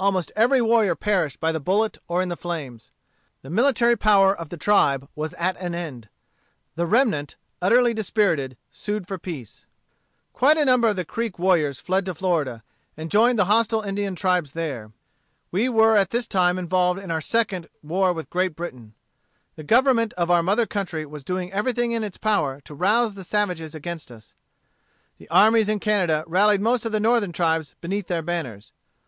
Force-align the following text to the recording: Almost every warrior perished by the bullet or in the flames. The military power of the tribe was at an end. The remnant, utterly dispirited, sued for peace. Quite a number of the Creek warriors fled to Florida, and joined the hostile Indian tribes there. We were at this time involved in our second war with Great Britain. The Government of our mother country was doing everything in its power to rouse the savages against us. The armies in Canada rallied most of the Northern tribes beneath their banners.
Almost 0.00 0.32
every 0.34 0.60
warrior 0.60 0.96
perished 0.96 1.38
by 1.38 1.52
the 1.52 1.60
bullet 1.60 1.96
or 2.08 2.20
in 2.20 2.28
the 2.28 2.36
flames. 2.36 2.90
The 3.42 3.50
military 3.50 3.94
power 3.96 4.34
of 4.36 4.48
the 4.48 4.56
tribe 4.56 5.08
was 5.14 5.32
at 5.34 5.56
an 5.58 5.76
end. 5.76 6.08
The 6.74 6.86
remnant, 6.86 7.36
utterly 7.62 7.94
dispirited, 7.94 8.56
sued 8.72 9.06
for 9.06 9.16
peace. 9.16 9.64
Quite 10.32 10.56
a 10.56 10.64
number 10.64 10.88
of 10.88 10.96
the 10.96 11.04
Creek 11.04 11.38
warriors 11.38 11.78
fled 11.78 12.04
to 12.06 12.16
Florida, 12.16 12.64
and 12.96 13.12
joined 13.12 13.38
the 13.38 13.44
hostile 13.44 13.80
Indian 13.82 14.16
tribes 14.16 14.54
there. 14.54 14.90
We 15.52 15.68
were 15.68 15.96
at 15.96 16.10
this 16.10 16.26
time 16.26 16.58
involved 16.58 16.98
in 16.98 17.12
our 17.12 17.20
second 17.20 17.68
war 17.80 18.12
with 18.12 18.28
Great 18.28 18.56
Britain. 18.56 18.94
The 19.54 19.62
Government 19.62 20.12
of 20.14 20.32
our 20.32 20.42
mother 20.42 20.66
country 20.66 21.06
was 21.06 21.22
doing 21.22 21.52
everything 21.52 21.92
in 21.92 22.02
its 22.02 22.18
power 22.18 22.60
to 22.62 22.74
rouse 22.74 23.14
the 23.14 23.22
savages 23.22 23.72
against 23.72 24.10
us. 24.10 24.34
The 25.18 25.28
armies 25.28 25.68
in 25.68 25.78
Canada 25.78 26.24
rallied 26.26 26.60
most 26.60 26.84
of 26.84 26.90
the 26.90 26.98
Northern 26.98 27.30
tribes 27.30 27.76
beneath 27.80 28.08
their 28.08 28.20
banners. 28.20 28.72